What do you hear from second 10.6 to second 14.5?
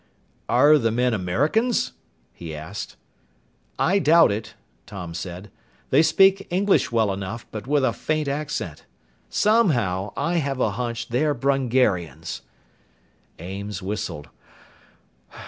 hunch they're Brungarians." Ames whistled.